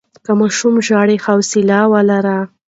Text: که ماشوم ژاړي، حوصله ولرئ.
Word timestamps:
که 0.25 0.31
ماشوم 0.39 0.75
ژاړي، 0.87 1.17
حوصله 1.25 1.79
ولرئ. 1.93 2.41